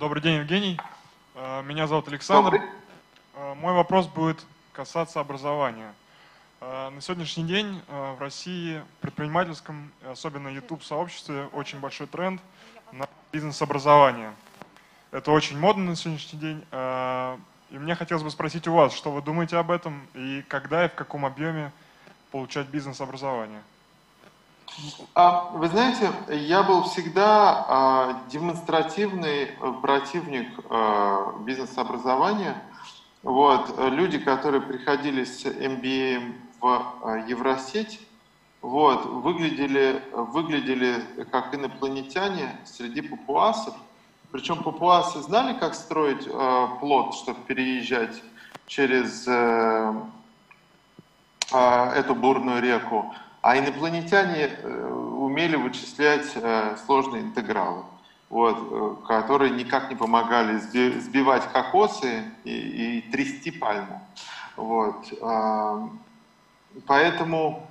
[0.00, 0.80] Добрый день, Евгений.
[1.34, 2.52] Э, Меня зовут Александр.
[2.52, 2.70] Добрый.
[3.34, 4.42] Э, Мой вопрос будет
[4.72, 5.92] касаться образования.
[6.62, 12.40] Э, На сегодняшний день в России в предпринимательском, особенно YouTube-сообществе, очень большой тренд
[12.92, 14.32] на бизнес-образование.
[15.10, 16.64] Это очень модно на сегодняшний день.
[17.70, 20.88] И мне хотелось бы спросить у вас, что вы думаете об этом и когда и
[20.88, 21.72] в каком объеме
[22.30, 23.60] получать бизнес-образование?
[25.14, 32.62] А, Вы знаете, я был всегда а, демонстративный э, противник а, бизнес-образования.
[33.22, 38.00] Вот, э, люди, которые приходили с MBA в а, Евросеть,
[38.62, 43.74] вот, выглядели, выглядели как инопланетяне среди папуасов.
[44.30, 48.22] Причем папуасы знали, как строить э, плод, чтобы переезжать
[48.66, 49.94] через э,
[51.52, 57.84] а, эту бурную реку, а инопланетяне э, умели вычислять э, сложные интегралы,
[58.28, 64.02] вот, э, которые никак не помогали сби- сбивать кокосы и, и трясти пальму.
[64.56, 65.06] Вот.
[66.86, 67.66] Поэтому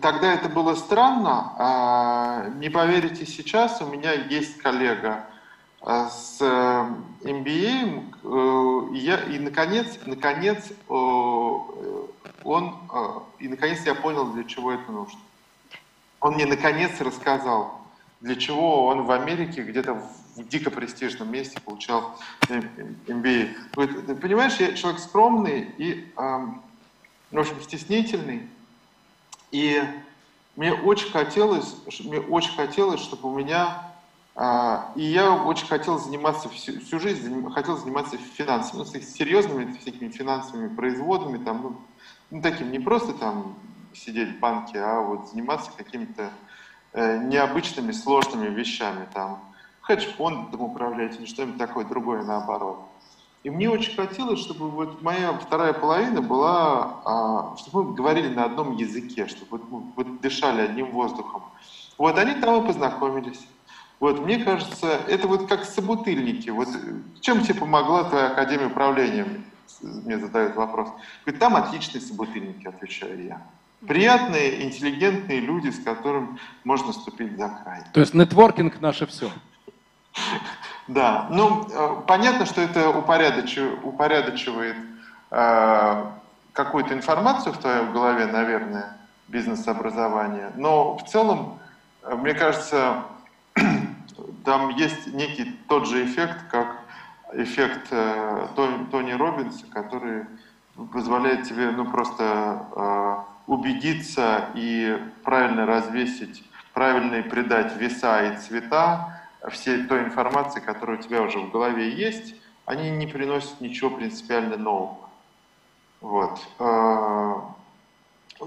[0.00, 1.52] тогда это было странно.
[1.56, 5.24] а Не поверите, сейчас у меня есть коллега
[5.84, 8.12] с MBA,
[8.92, 10.72] и, я, и наконец, наконец,
[12.46, 15.18] он, э, и наконец я понял, для чего это нужно.
[16.20, 17.80] Он мне наконец рассказал,
[18.20, 22.60] для чего он в Америке где-то в дико престижном месте получал э,
[23.06, 23.54] MBA.
[23.74, 26.62] Говорит, ты понимаешь, я человек скромный и, эм,
[27.30, 28.48] в общем, стеснительный,
[29.50, 29.82] и
[30.56, 33.86] мне очень хотелось, мне очень хотелось, чтобы у меня
[34.38, 40.10] а, и я очень хотел заниматься всю, всю жизнь, хотел заниматься финансами, ну, серьезными всякими
[40.10, 41.80] финансовыми производами, там, ну,
[42.30, 43.56] ну, таким, не просто там
[43.94, 46.30] сидеть в банке, а вот заниматься какими-то
[46.92, 49.40] э, необычными, сложными вещами, там,
[49.80, 52.80] хедж-фондом управлять или что-нибудь такое другое наоборот.
[53.44, 58.46] И мне очень хотелось, чтобы вот моя вторая половина была, а, чтобы мы говорили на
[58.46, 61.44] одном языке, чтобы вот мы вот дышали одним воздухом.
[61.96, 63.46] Вот они там и познакомились.
[64.00, 66.50] Вот, мне кажется, это вот как собутыльники.
[66.50, 66.68] Вот
[67.20, 69.44] чем тебе помогла твоя академия управления?
[69.82, 70.88] Мне задают вопрос.
[71.24, 73.42] Говорит, там отличные собутыльники, отвечаю я.
[73.86, 77.82] Приятные, интеллигентные люди, с которым можно ступить за край.
[77.92, 79.30] То есть нетворкинг наше все.
[80.88, 84.76] Да, ну, э, понятно, что это упорядочивает, упорядочивает
[85.32, 86.04] э,
[86.52, 88.96] какую-то информацию в твоей голове, наверное,
[89.26, 91.58] бизнес-образование, но в целом,
[92.04, 93.02] э, мне кажется,
[94.44, 96.85] там есть некий тот же эффект, как
[97.32, 100.26] эффект э, Тони, Робинса, который
[100.92, 103.16] позволяет тебе ну, просто э,
[103.46, 106.44] убедиться и правильно развесить,
[106.74, 109.20] правильно придать веса и цвета
[109.50, 114.56] всей той информации, которая у тебя уже в голове есть, они не приносят ничего принципиально
[114.56, 114.98] нового.
[116.00, 116.40] Вот.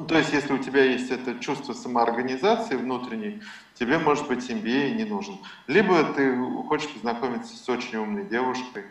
[0.10, 3.42] То есть, если у тебя есть это чувство самоорганизации внутренней,
[3.76, 5.38] тебе, может быть, MBA не нужен.
[5.68, 6.36] Либо ты
[6.68, 8.86] хочешь познакомиться с очень умной девушкой,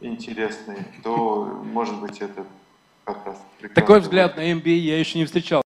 [0.00, 2.46] интересной, то, может быть, это
[3.04, 3.82] как раз прекрасно.
[3.82, 5.63] Такой взгляд на MBA я еще не встречал.